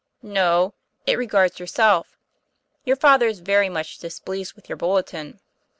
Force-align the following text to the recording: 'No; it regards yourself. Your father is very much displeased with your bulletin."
'No; 0.23 0.73
it 1.05 1.15
regards 1.15 1.59
yourself. 1.59 2.17
Your 2.85 2.95
father 2.95 3.27
is 3.27 3.39
very 3.39 3.69
much 3.69 3.99
displeased 3.99 4.55
with 4.55 4.67
your 4.67 4.75
bulletin." 4.75 5.39